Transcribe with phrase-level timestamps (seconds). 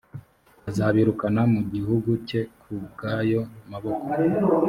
[0.69, 4.05] azabirukana mu gihugu cye ku bw ayo maboko